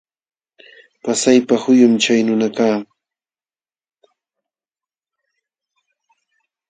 [1.03, 2.79] Pasaypa huyum chay nunakaq.